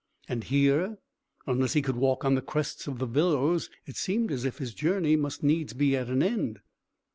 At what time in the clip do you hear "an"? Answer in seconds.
6.09-6.23